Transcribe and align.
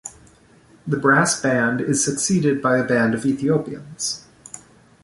The 0.87 0.97
brass 0.97 1.39
band 1.39 1.79
is 1.79 2.03
succeeded 2.03 2.59
by 2.59 2.79
a 2.79 2.83
band 2.83 3.13
of 3.13 3.23
Ethiopians. 3.23 4.25